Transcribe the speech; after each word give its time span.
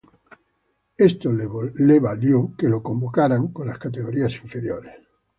Esto 0.97 1.31
le 1.31 1.99
valió 1.99 2.45
para 2.57 2.71
ser 2.73 2.81
convocado 2.81 3.53
con 3.53 3.67
las 3.67 3.77
categorías 3.77 4.33
inferiores. 4.41 4.93